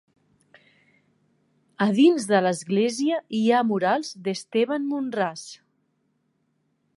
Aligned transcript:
A 1.85 1.87
dins 1.99 2.25
de 2.31 2.39
l'església 2.45 3.19
hi 3.41 3.43
ha 3.51 3.61
murals 3.73 4.11
d'Esteban 4.29 4.89
Munras. 4.95 5.45